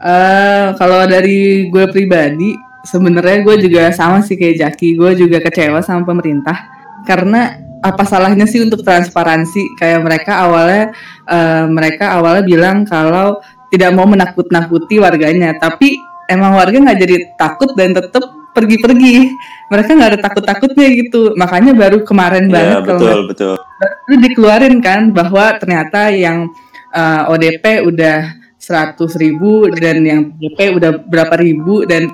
[0.03, 4.97] Eh kalau dari gue pribadi, sebenarnya gue juga sama sih kayak Jaki.
[4.97, 6.57] Gue juga kecewa sama pemerintah
[7.05, 9.77] karena apa salahnya sih untuk transparansi?
[9.77, 10.91] Kayak mereka awalnya
[11.29, 13.37] eh, mereka awalnya bilang kalau
[13.69, 15.97] tidak mau menakut-nakuti warganya, tapi
[16.29, 19.33] emang warga nggak jadi takut dan tetap pergi-pergi.
[19.69, 21.33] Mereka nggak ada takut-takutnya gitu.
[21.37, 23.55] Makanya baru kemarin Iya banget kalau nggak betul betul.
[23.83, 26.49] itu dikeluarin kan bahwa ternyata yang
[26.93, 32.07] uh, ODP udah 100 ribu dan yang DP udah berapa ribu dan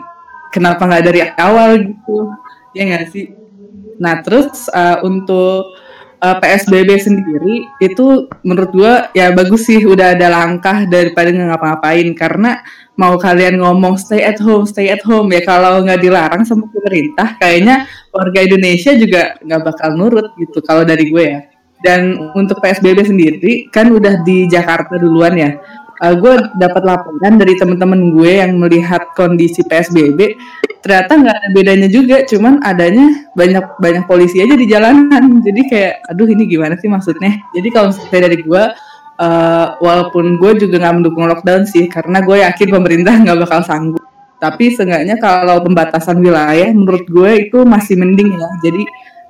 [0.49, 2.33] kenapa nggak dari awal gitu?
[2.73, 3.29] Ya nggak sih?
[4.01, 5.77] Nah terus uh, untuk
[6.17, 12.07] uh, PSBB sendiri itu menurut gua ya bagus sih udah ada langkah daripada nggak ngapa-ngapain.
[12.17, 12.65] Karena
[12.99, 17.39] mau kalian ngomong stay at home stay at home ya kalau nggak dilarang sama pemerintah
[17.39, 21.39] kayaknya warga Indonesia juga nggak bakal nurut gitu kalau dari gue ya
[21.79, 25.51] dan untuk PSBB sendiri kan udah di Jakarta duluan ya.
[25.99, 30.31] Uh, gue dapat laporan dari teman-teman gue yang melihat kondisi PSBB
[30.79, 35.43] ternyata nggak ada bedanya juga, cuman adanya banyak banyak polisi aja di jalanan.
[35.43, 37.35] Jadi kayak, aduh ini gimana sih maksudnya?
[37.51, 38.63] Jadi kalau misalnya dari gue,
[39.19, 44.03] uh, walaupun gue juga nggak mendukung lockdown sih, karena gue yakin pemerintah nggak bakal sanggup.
[44.39, 48.47] Tapi seenggaknya kalau pembatasan wilayah, menurut gue itu masih mending ya.
[48.63, 48.87] Jadi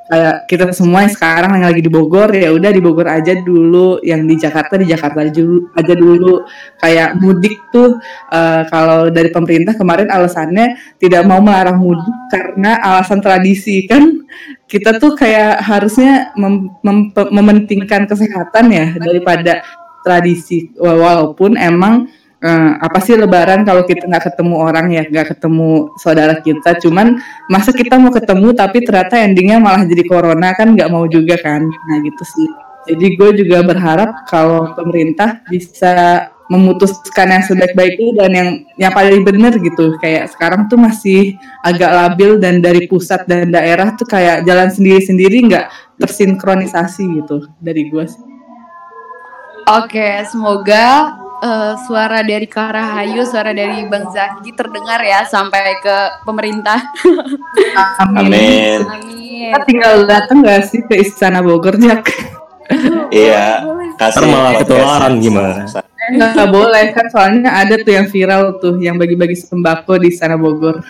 [0.09, 4.01] kayak kita semua yang sekarang yang lagi di Bogor ya udah di Bogor aja dulu.
[4.01, 6.43] Yang di Jakarta di Jakarta aja dulu,
[6.81, 8.01] kayak mudik tuh
[8.33, 13.85] eh, kalau dari pemerintah kemarin alasannya tidak mau melarang mudik karena alasan tradisi.
[13.85, 14.25] Kan
[14.65, 19.61] kita tuh kayak harusnya mem- mem- mementingkan kesehatan ya daripada
[20.01, 20.73] tradisi.
[20.73, 22.09] Walaupun emang
[22.39, 26.79] eh, apa sih lebaran kalau kita nggak ketemu orang ya nggak ketemu saudara kita?
[26.79, 27.19] Cuman
[27.51, 31.67] masa kita mau ketemu tapi ternyata endingnya malah jadi corona kan nggak mau juga kan?
[31.67, 32.49] Nah gitu sih.
[32.89, 38.49] Jadi gue juga berharap kalau pemerintah bisa memutuskan yang sebaik-baiknya dan yang
[38.81, 39.93] yang paling benar gitu.
[40.01, 45.45] Kayak sekarang tuh masih agak labil dan dari pusat dan daerah tuh kayak jalan sendiri-sendiri
[45.45, 45.69] nggak
[46.01, 48.25] tersinkronisasi gitu dari gue sih.
[49.69, 55.97] Oke, semoga eh, suara dari Kak Rahayu, suara dari Bang Zaki terdengar ya sampai ke
[56.23, 56.79] pemerintah.
[58.03, 58.83] Amin.
[58.83, 59.51] Amin.
[59.51, 62.03] Kita tinggal datang nggak sih ke Istana Bogor Jak?
[63.09, 63.65] Iya.
[63.97, 65.65] Ntar malah ketularan gimana?
[66.09, 70.81] Nggak boleh kan soalnya ada tuh yang viral tuh yang bagi-bagi sembako di Istana Bogor.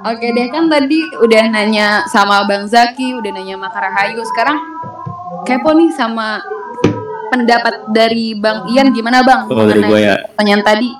[0.00, 4.24] Oke deh kan tadi udah nanya sama Bang Zaki, udah nanya sama Kak Rahayu.
[4.32, 4.56] Sekarang
[5.44, 6.40] kepo nih sama
[7.30, 9.46] pendapat dari Bang Ian gimana Bang?
[9.48, 10.14] Oh, dari gua ya.
[10.34, 10.90] Pertanyaan tadi.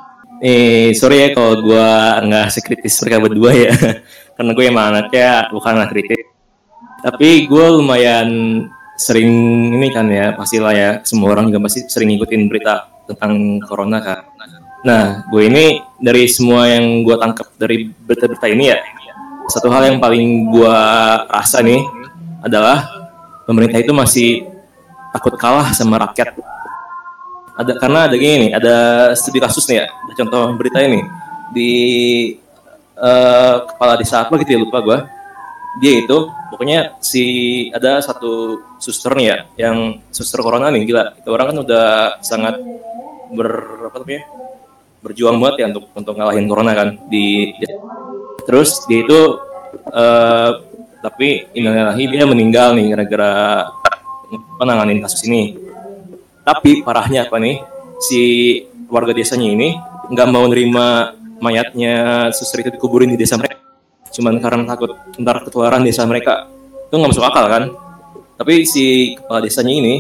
[0.41, 1.89] Eh, sorry ya kalau gue
[2.25, 3.75] nggak sekritis mereka berdua ya.
[4.39, 6.25] Karena gue emang anaknya bukan anak kritis.
[7.05, 8.29] Tapi gue lumayan
[8.97, 9.33] sering
[9.77, 14.21] ini kan ya, pastilah ya, semua orang juga pasti sering ngikutin berita tentang corona kan.
[14.85, 18.79] Nah, gue ini dari semua yang gue tangkap dari berita-berita ini ya,
[19.49, 20.77] satu hal yang paling gue
[21.29, 21.81] rasa nih
[22.45, 22.85] adalah
[23.45, 24.29] pemerintah itu masih
[25.11, 26.35] takut kalah sama rakyat
[27.61, 28.75] ada karena ada gini ada
[29.13, 31.05] studi kasus nih ya, contoh berita ini
[31.53, 31.73] di
[32.97, 34.99] eh, kepala desa apa gitu ya lupa gua.
[35.79, 36.19] Dia itu
[36.51, 37.25] pokoknya si
[37.71, 39.37] ada satu suster nih ya,
[39.69, 41.15] yang suster corona nih gila.
[41.15, 41.87] Itu orang kan udah
[42.25, 42.59] sangat
[43.31, 43.49] ber
[43.91, 44.25] apa namanya?
[45.01, 47.57] berjuang banget ya untuk untuk ngalahin corona kan di
[48.45, 49.21] terus dia itu
[49.97, 50.53] eh
[51.01, 53.65] tapi innalillahi dia meninggal nih gara-gara
[54.39, 55.59] apa, nanganin kasus ini.
[56.47, 57.59] Tapi parahnya apa nih?
[58.01, 58.23] Si
[58.91, 59.77] warga desanya ini
[60.11, 63.59] nggak mau nerima mayatnya suster itu dikuburin di desa mereka.
[64.11, 66.47] Cuman karena takut ntar ketularan desa mereka.
[66.89, 67.65] Itu nggak masuk akal kan?
[68.41, 69.95] Tapi si kepala desanya ini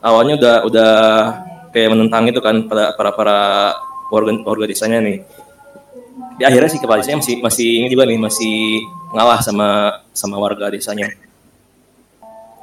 [0.00, 0.92] awalnya udah udah
[1.74, 3.38] kayak menentang itu kan pada para para
[4.12, 5.24] warga warga desanya nih.
[6.38, 9.68] Di akhirnya sih kepala desanya masih masih ini juga nih masih ngalah sama
[10.16, 11.12] sama warga desanya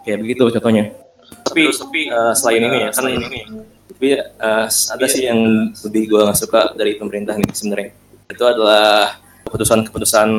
[0.06, 0.94] kayak begitu contohnya.
[1.46, 3.42] Tapi tapi eh, selain ini ya kan ini.
[3.90, 5.40] tapi eh, ada sih yang
[5.86, 7.90] lebih gue nggak suka dari pemerintah nih sebenarnya.
[8.30, 9.18] Itu adalah
[9.50, 10.30] keputusan-keputusan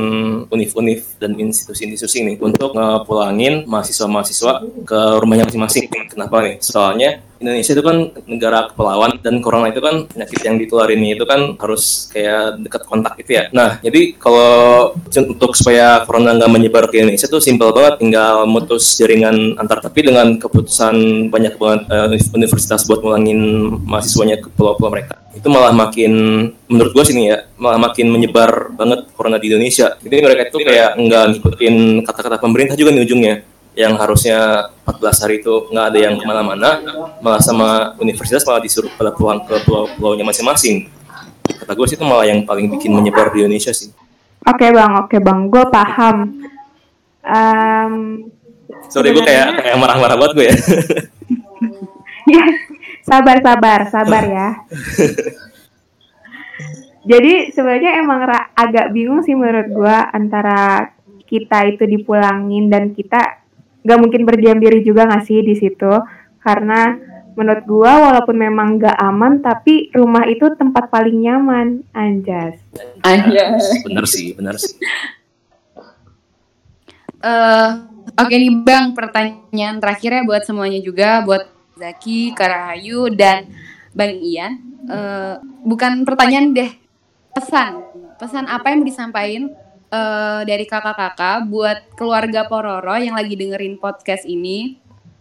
[0.55, 5.90] univ-univ dan institusi-institusi nih untuk ngepulangin mahasiswa-mahasiswa ke rumahnya masing-masing.
[6.07, 6.62] Kenapa nih?
[6.62, 7.96] Soalnya Indonesia itu kan
[8.29, 13.16] negara kepulauan dan corona itu kan penyakit yang ditularin itu kan harus kayak dekat kontak
[13.16, 13.48] gitu ya.
[13.57, 18.92] Nah, jadi kalau untuk supaya corona nggak menyebar ke Indonesia tuh simpel banget, tinggal mutus
[19.00, 19.81] jaringan antar.
[19.81, 23.40] Tapi dengan keputusan banyak banget eh, universitas buat mulangin
[23.88, 26.12] mahasiswanya ke pulau-pulau mereka, itu malah makin
[26.68, 29.96] menurut gua sini ya, malah makin menyebar banget corona di Indonesia.
[29.96, 33.37] Jadi mereka itu kayak nggak ngikutin kata-kata pemerintah juga nih ujungnya
[33.78, 36.70] yang harusnya 14 hari itu nggak ada yang ke mana-mana
[37.22, 40.90] malah sama universitas malah disuruh pada pulang ke pulau-pulaunya masing-masing.
[41.46, 43.90] Kata gue sih itu malah yang paling bikin menyebar di Indonesia sih.
[44.46, 46.16] Oke bang, oke bang, gue paham.
[47.20, 47.92] Em,
[48.88, 50.56] sorry gue kayak kayak marah-marah banget gue ya.
[52.30, 52.46] Ya,
[53.02, 54.48] sabar, sabar, sabar ya.
[57.02, 58.22] Jadi sebenarnya emang
[58.54, 60.92] agak bingung sih menurut gue antara
[61.26, 63.40] kita itu dipulangin dan kita
[63.80, 65.92] nggak mungkin berdiam diri juga nggak sih di situ
[66.40, 66.96] karena
[67.38, 72.60] menurut gua walaupun memang nggak aman tapi rumah itu tempat paling nyaman anjas
[73.00, 73.56] Aja.
[73.86, 74.76] bener sih bener sih
[77.20, 77.70] Eh,
[78.16, 83.48] Oke nih Bang, pertanyaan terakhirnya buat semuanya juga, buat Zaki, Karahayu, dan
[83.92, 84.56] Bang Ian.
[84.88, 86.72] Eh, bukan pertanyaan deh,
[87.36, 87.80] pesan.
[88.16, 89.52] Pesan apa yang mau disampaikan
[89.90, 94.79] eh, dari kakak-kakak buat keluarga Pororo yang lagi dengerin podcast ini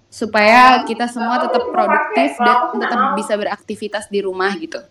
[0.09, 4.81] supaya kita semua tetap produktif dan tetap bisa beraktivitas di rumah gitu.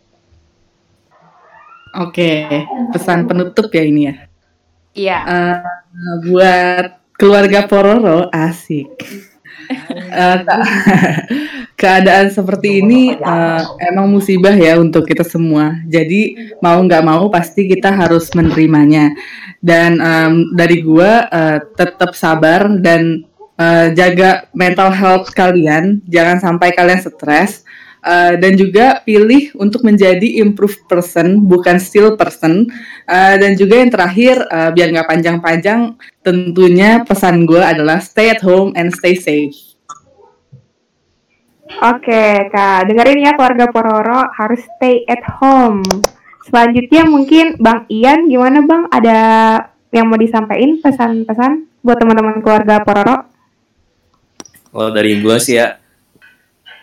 [1.99, 2.47] Oke,
[2.95, 4.15] pesan penutup ya ini ya.
[4.95, 5.19] Iya.
[5.27, 5.57] Eh,
[6.31, 6.87] buat
[7.19, 8.87] keluarga Pororo asik.
[10.09, 10.67] Eh, ke-
[11.81, 15.79] keadaan seperti ini eh, emang musibah ya untuk kita semua.
[15.87, 19.13] Jadi mau nggak mau pasti kita harus menerimanya.
[19.61, 23.23] Dan em, dari gua eh, tetap sabar dan
[23.59, 26.01] eh, jaga mental health kalian.
[26.09, 27.63] Jangan sampai kalian stres.
[27.99, 32.71] Eh, dan juga pilih untuk menjadi improve person bukan still person
[33.09, 35.81] Eh, dan juga yang terakhir eh, biar nggak panjang-panjang
[36.29, 39.57] tentunya pesan gue adalah stay at home and stay safe.
[41.69, 42.85] Oke kak.
[42.93, 45.81] Dengerin ya keluarga Pororo harus stay at home.
[46.45, 48.83] Selanjutnya mungkin bang Ian gimana bang?
[48.93, 49.19] Ada
[49.93, 53.25] yang mau disampaikan pesan-pesan buat teman-teman keluarga Pororo?
[54.69, 55.81] Kalau dari gue sih ya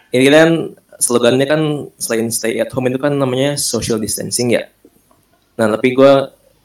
[0.09, 1.61] ini kan slogannya kan
[2.01, 4.69] selain stay at home itu kan namanya social distancing ya.
[5.59, 6.13] Nah tapi gue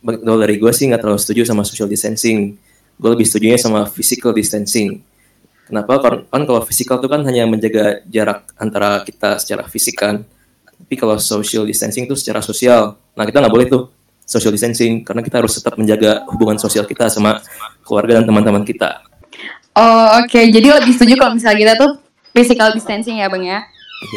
[0.00, 2.56] kalau dari gue sih nggak terlalu setuju sama social distancing
[3.00, 5.00] gue lebih setujunya sama physical distancing
[5.64, 10.20] kenapa kan kalau physical itu kan hanya menjaga jarak antara kita secara fisik kan
[10.68, 13.88] tapi kalau social distancing itu secara sosial nah kita nggak boleh tuh
[14.28, 17.40] social distancing karena kita harus tetap menjaga hubungan sosial kita sama
[17.82, 19.00] keluarga dan teman-teman kita
[19.78, 21.90] Oh oke, jadi lebih setuju kalau misalnya kita tuh
[22.34, 23.58] physical distancing ya bang ya?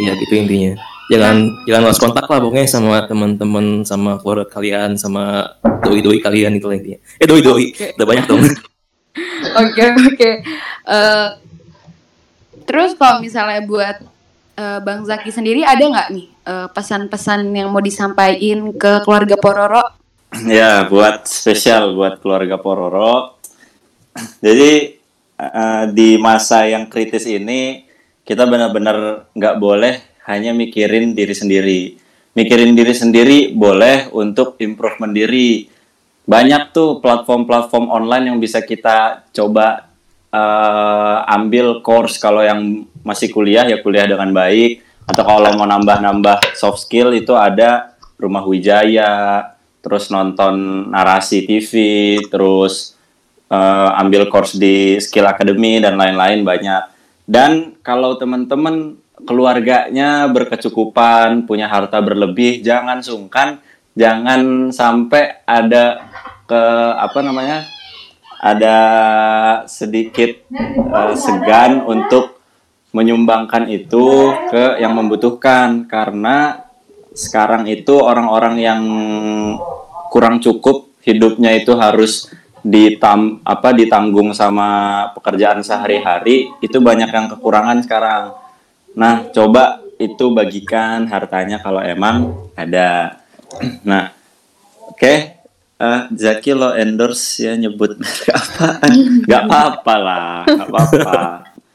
[0.01, 0.73] Iya gitu intinya.
[1.13, 1.35] Jangan
[1.69, 5.53] jangan lost kontak lah pokoknya sama teman-teman sama keluarga kalian sama
[5.85, 6.99] doi-doi kalian itu intinya.
[7.21, 8.41] Eh doi-doi udah banyak dong.
[9.61, 10.31] Oke oke.
[10.89, 11.29] Eh,
[12.65, 14.01] terus kalau misalnya buat
[14.57, 19.85] eh, Bang Zaki sendiri ada nggak nih eh, pesan-pesan yang mau disampaikan ke keluarga Pororo?
[20.49, 23.37] Ya, buat spesial buat keluarga Pororo.
[24.45, 24.97] Jadi
[25.37, 27.85] eh, di masa yang kritis ini
[28.25, 29.93] kita benar-benar nggak boleh
[30.25, 31.81] hanya mikirin diri sendiri.
[32.33, 35.69] Mikirin diri sendiri boleh untuk improvement diri.
[36.23, 39.91] Banyak tuh platform-platform online yang bisa kita coba
[40.31, 46.55] eh, ambil course kalau yang masih kuliah ya kuliah dengan baik atau kalau mau nambah-nambah
[46.55, 49.51] soft skill itu ada Rumah Wijaya,
[49.83, 51.71] terus nonton narasi TV,
[52.31, 52.95] terus
[53.51, 56.83] eh, ambil course di Skill Academy dan lain-lain banyak.
[57.27, 58.95] Dan kalau teman-teman
[59.27, 63.59] keluarganya berkecukupan, punya harta berlebih, jangan sungkan,
[63.95, 66.12] jangan sampai ada
[66.53, 66.63] ke
[67.01, 67.65] apa namanya?
[68.43, 68.77] ada
[69.71, 72.43] sedikit eh, segan untuk
[72.91, 76.67] menyumbangkan itu ke yang membutuhkan karena
[77.15, 78.81] sekarang itu orang-orang yang
[80.11, 82.29] kurang cukup hidupnya itu harus
[82.63, 88.35] ditam apa ditanggung sama pekerjaan sehari-hari itu banyak yang kekurangan sekarang.
[88.93, 93.23] Nah, coba itu bagikan hartanya kalau emang ada.
[93.87, 94.11] Nah,
[94.91, 95.32] oke.
[95.83, 98.79] Eh, Zaki lo endorse ya nyebut merek apa?
[99.31, 101.21] Gak apa-apa lah, gak apa-apa.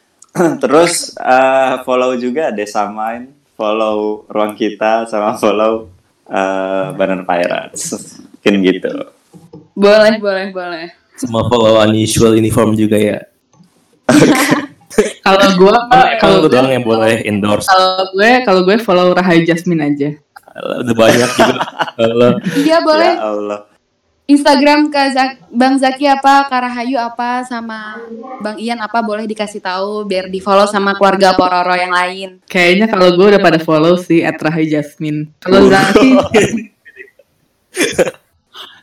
[0.65, 5.93] Terus eh, follow juga Desa Main, follow Ruang Kita sama follow
[6.25, 8.17] eh Banana Pirates.
[8.41, 8.93] Mungkin gitu.
[9.77, 10.87] Boleh, boleh, boleh.
[11.21, 13.19] Sama follow unusual uniform juga ya.
[15.23, 17.69] Kalau gue Kalau kalau lu doang yang boleh endorse.
[17.71, 20.11] kalau gue kalau gue follow Rahayu Jasmine aja.
[20.81, 21.63] Udah banyak juga.
[22.57, 23.13] Iya, boleh.
[23.15, 23.61] Ya Allah.
[24.29, 27.97] Instagram ke Zak- Bang Zaki apa, Kak Rahayu apa, sama
[28.45, 32.45] Bang Ian apa boleh dikasih tahu biar di follow sama keluarga Pororo yang lain.
[32.45, 35.33] Kayaknya kalau gue udah pada follow sih at Rahayu Jasmine.
[35.41, 36.13] Kalau Zaki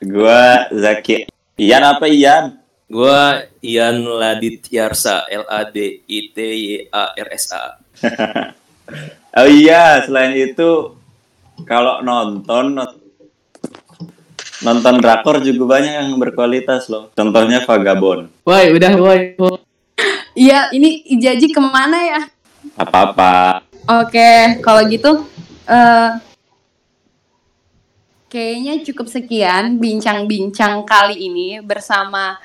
[0.06, 1.30] Gua Zaki.
[1.56, 2.46] Ian apa Ian?
[2.86, 7.64] gua Ian Ladityarsa L A D I T Y A R S A.
[9.36, 10.96] Oh iya, selain itu
[11.68, 12.78] kalau nonton
[14.66, 17.14] nonton drakor juga banyak yang berkualitas loh.
[17.14, 18.34] Contohnya Vagabond.
[18.42, 19.38] woi udah woi.
[20.36, 22.22] Iya, ini Ijaji ke mana ya?
[22.76, 23.62] Apa-apa.
[23.86, 25.24] Oke, kalau gitu
[25.70, 26.12] eh
[28.28, 32.42] kayaknya cukup sekian bincang-bincang kali ini bersama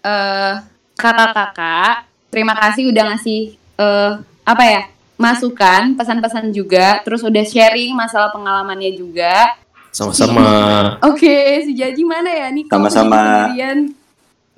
[0.00, 0.64] eh
[0.96, 2.08] kakak-kakak.
[2.32, 3.40] Terima kasih udah ngasih
[3.76, 4.12] eh
[4.42, 4.82] apa ya?
[5.18, 9.50] masukan, pesan-pesan juga, terus udah sharing masalah pengalamannya juga.
[9.90, 10.46] Sama-sama.
[11.04, 12.64] Oke, si Jaji mana ya nih?
[12.68, 13.50] Sama-sama.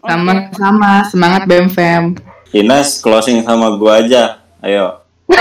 [0.00, 2.16] Sama-sama semangat BMFM.
[2.50, 4.42] Ines closing sama gua aja.
[4.60, 5.00] Ayo.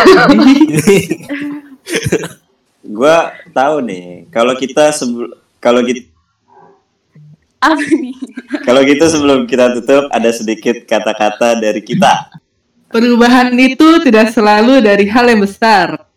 [2.95, 6.05] gua tahu nih, kalau kita sebelum kalau kita
[7.59, 8.15] Apa nih?
[8.63, 12.31] kalau gitu sebelum kita tutup ada sedikit kata-kata dari kita.
[12.87, 16.07] Perubahan itu tidak selalu dari hal yang besar.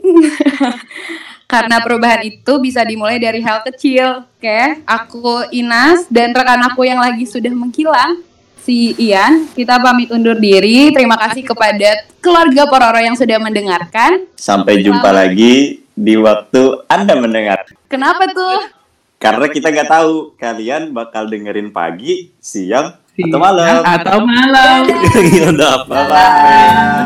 [1.48, 4.28] Karena perubahan itu bisa dimulai dari hal kecil.
[4.36, 8.20] Oke, aku Inas dan rekan aku yang lagi sudah menghilang,
[8.60, 9.48] si Ian.
[9.56, 10.92] Kita pamit undur diri.
[10.92, 14.28] Terima kasih kepada keluarga Pororo yang sudah mendengarkan.
[14.36, 17.64] Sampai jumpa lagi di waktu Anda mendengar.
[17.88, 18.68] Kenapa tuh?
[19.16, 23.82] Karena kita nggak tahu kalian bakal dengerin pagi, siang, atau malam.
[23.82, 24.80] Atau malam.
[25.88, 25.96] Apa?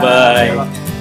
[0.03, 0.51] Bye.
[0.59, 0.92] Bye.